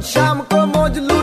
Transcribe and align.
शाम 0.00 0.40
को 0.52 0.64
मौज 0.66 0.98
लो 0.98 1.19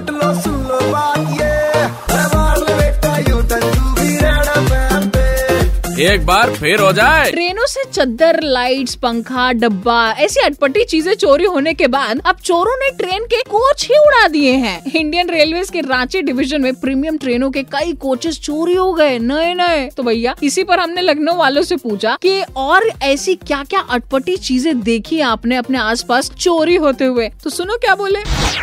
एक 5.99 6.25
बार 6.25 6.49
फिर 6.51 6.79
हो 6.79 6.91
जाए। 6.93 7.29
ट्रेनों 7.31 7.65
से 7.65 7.83
चद्दर 7.83 8.39
लाइट्स 8.43 8.95
पंखा 8.95 9.51
डब्बा 9.51 9.99
ऐसी 10.19 10.39
अटपटी 10.39 10.83
चीज़ें 10.83 11.13
चोरी 11.13 11.45
होने 11.45 11.73
के 11.73 11.87
बाद 11.87 12.21
अब 12.25 12.35
चोरों 12.43 12.75
ने 12.75 12.89
ट्रेन 12.97 13.23
के 13.23 13.41
कोच 13.43 13.85
ही 13.85 13.97
उड़ा 13.97 14.27
दिए 14.27 14.51
हैं। 14.55 14.93
इंडियन 14.93 15.29
रेलवे 15.29 15.61
के 15.73 15.81
रांची 15.83 16.21
डिवीज़न 16.21 16.61
में 16.61 16.73
प्रीमियम 16.73 17.17
ट्रेनों 17.17 17.49
के 17.51 17.63
कई 17.65 17.93
कोचेस 17.93 18.39
चोरी 18.39 18.73
हो 18.73 18.91
गए 18.93 19.17
नए 19.19 19.53
नए। 19.53 19.89
तो 19.97 20.03
भैया 20.03 20.35
इसी 20.43 20.63
पर 20.63 20.79
हमने 20.79 21.01
लखनऊ 21.01 21.35
वालों 21.37 21.61
से 21.61 21.75
पूछा 21.77 22.17
कि 22.21 22.41
और 22.57 22.89
ऐसी 23.03 23.35
क्या 23.37 23.63
क्या 23.63 23.79
अटपटी 23.89 24.37
चीज़ें 24.37 24.79
देखी 24.81 25.19
आपने 25.21 25.55
अपने 25.55 25.77
आसपास 25.77 26.31
चोरी 26.31 26.75
होते 26.75 27.05
हुए? 27.05 27.27
तो 27.43 27.49
सुनो 27.49 27.77
क्या 27.77 27.95
बोले। 27.95 28.19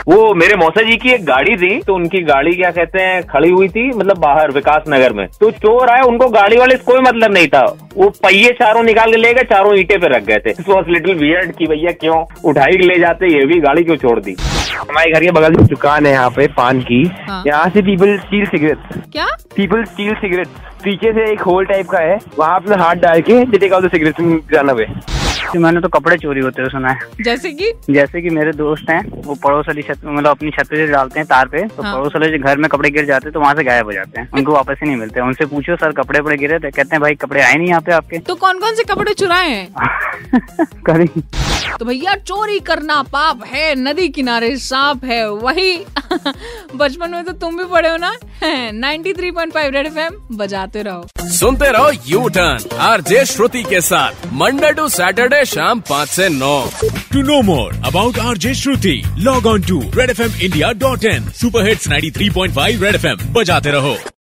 वो 0.09 0.33
मेरे 0.35 0.57
मौसा 0.57 0.83
जी 0.83 0.97
की 0.97 1.13
एक 1.13 1.25
गाड़ी 1.25 1.57
थी 1.57 1.81
तो 1.83 1.95
उनकी 1.95 2.23
गाड़ी 2.23 2.55
क्या 2.55 2.71
कहते 2.71 3.03
हैं 3.03 3.23
खड़ी 3.27 3.51
हुई 3.51 3.69
थी 3.69 3.89
मतलब 3.91 4.19
बाहर 4.21 4.51
विकास 4.53 4.85
नगर 4.89 5.13
में। 5.13 5.27
तो 5.41 5.51
चोर 5.53 5.91
आए 5.91 6.01
उनको 6.09 6.29
गाड़ी 6.31 6.57
वाले 6.57 6.77
कोई 6.85 7.01
मतलब 7.01 7.23
नहीं 7.29 7.49
था। 7.49 7.65
वो 7.97 8.09
पहिए 8.23 8.51
चारों 8.53 8.83
निकाल 8.83 9.11
के 9.11 9.17
ले 9.17 9.33
गए 9.35 9.43
चारों 9.51 9.75
ईटे 9.79 9.99
पे 9.99 10.09
रख 10.09 10.25
गए 10.25 10.39
थे। 10.47 10.53
वॉज़ 10.69 10.91
लिटिल 10.91 11.19
वियर्ड 11.19 11.53
कि 11.57 11.67
भैया 11.67 11.93
क्यों 12.01 12.25
उठाई 12.51 12.79
ले 12.83 12.99
जाते 13.01 13.33
ये 13.33 13.45
भी 13.47 13.61
गाड़ी 13.61 13.85
क्यों 13.85 13.97
छोड़ 13.97 14.19
दी? 14.21 14.37
हमारे 14.81 15.13
घर 15.13 15.25
के 15.25 15.31
बगल 15.31 15.57
में 15.57 15.67
दुकान 15.67 16.07
है 16.07 16.13
यहाँ 16.13 16.31
पे 16.31 16.47
पान 16.57 16.81
की। 16.83 17.03
हाँ। 17.29 17.43
यहाँ 17.47 17.69
से 17.71 17.83
पीपल 17.83 18.17
स्टील 18.19 18.47
सिगरेट 18.47 18.79
क्या? 19.13 19.27
पीपल 19.57 19.85
स्टील 19.85 20.15
सिगरेट 20.15 20.49
पीछे 20.85 21.13
से 21.13 21.31
एक 21.33 21.43
होल 21.43 21.65
टाइप 21.65 21.89
का 21.89 21.99
है 22.01 22.19
वहाँ 22.39 22.57
अपना 22.57 22.77
हाथ 22.77 22.97
डाल 23.03 23.21
के 23.21 23.41
जितने 23.43 23.69
का 23.69 23.81
सिगरेट 23.81 24.21
जाना 24.53 24.73
पे 25.53 25.59
मैंने 25.59 25.81
तो 25.81 25.89
कपड़े 25.89 26.17
चोरी 26.19 26.41
होते 26.41 26.63
हुए 26.63 26.71
सुना 26.71 26.91
है। 26.93 27.25
जैसे 27.25 27.51
कि? 27.53 27.73
जैसे 27.91 28.23
कि 28.23 28.31
मेरे 28.31 28.53
दोस्त 28.53 28.91
हैं 28.91 29.01
वो 29.25 29.35
पड़ोस 29.35 29.69
वाली 29.69 29.83
छत 29.83 30.01
मतलब 30.05 30.31
अपनी 30.31 30.51
छत 30.51 30.69
पे 30.71 30.87
डालते 30.87 31.21
हैं 31.21 31.27
तार 31.29 31.49
पे 31.49 31.63
तो 31.67 31.83
हाँ। 31.83 31.95
पड़ोस 31.97 32.13
वाले 32.17 32.39
घर 32.39 32.59
में 32.59 32.69
कपड़े 32.71 32.91
गिर 32.91 33.07
जाते 33.07 33.27
हैं 33.27 33.33
तो 33.33 33.41
वहाँ 33.41 33.55
से 33.55 33.65
गायब 33.65 33.87
हो 33.87 33.93
जाते 33.93 34.21
हैं। 34.21 34.29
उनको 34.35 34.53
वापस 34.53 34.77
ही 34.83 34.87
नहीं 34.87 34.97
मिलते। 34.97 35.21
उनसे 35.21 35.47
पूछो 35.47 35.77
सर 35.77 35.93
कपड़े 35.93 36.21
वपड़े 36.21 36.37
गिरे 36.37 36.59
थे 36.59 36.71
कहते 36.71 36.89
हैं 36.93 37.01
भाई 37.01 37.15
कपड़े 37.15 37.43
आए 37.43 37.55
नहीं 37.55 37.69
यहाँ 37.69 37.81
पे 37.81 37.93
आपके? 37.93 38.19
तो 38.19 38.35
कौन 38.35 38.59
कौन 38.59 38.75
से 38.75 38.85
कपड़े 38.95 39.15
चुराए 39.15 39.49
हैं? 39.51 39.69
कभी। 40.87 41.23
तो 41.79 41.85
भैया 41.85 42.15
चोरी 42.29 42.59
करना 42.69 43.03
पाप 43.13 43.45
है 43.47 43.75
नदी 43.75 44.09
किनारे 44.17 44.57
सांप 44.59 45.05
है 45.05 45.29
वही 45.31 45.77
बचपन 46.77 47.11
में 47.11 47.25
तो 47.25 47.33
तुम 47.33 47.57
भी 47.59 47.65
पढ़े 47.73 47.89
हो 47.89 47.97
ना 47.97 48.15
93.5 48.45 49.57
रेड 49.75 49.87
एफएम 49.87 50.17
बजाते 50.37 50.83
रहो 50.83 51.29
सुनते 51.39 51.71
रहो 51.73 51.91
U 52.07 52.29
turn 52.37 52.77
R 52.89 53.01
J 53.11 53.25
Shruti 53.27 53.63
के 53.71 53.81
साथ 53.81 54.27
मंडे 54.43 54.73
टू 54.73 54.89
सैटरडे 54.99 55.45
शाम 55.55 55.81
पाँच 55.91 56.09
से 56.09 56.29
नौ 56.29 56.59
To 57.15 57.23
know 57.23 57.43
more 57.45 57.71
about 57.85 58.15
RJ 58.15 58.55
Shruti, 58.61 58.95
log 59.19 59.47
on 59.47 59.63
to 59.63 59.79
redfmindia.in. 59.99 61.29
Superhits 61.35 61.87
93.5 61.89 62.83
Red 62.83 62.97
FM. 62.97 63.23
बजाते 63.33 63.71
रहो 63.71 63.97